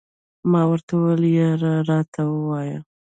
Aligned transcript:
ما 0.51 0.61
ورته 0.69 0.91
وویل، 0.97 1.23
یا 1.37 1.49
راته 1.89 2.21
ووایه. 2.29 2.79